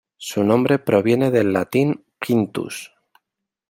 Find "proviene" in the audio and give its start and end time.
0.79-1.29